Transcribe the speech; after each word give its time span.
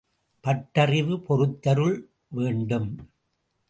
பட்டறிவு 0.43 1.19
பொறுத்தருள் 1.19 1.97
வேண்டும். 2.27 2.89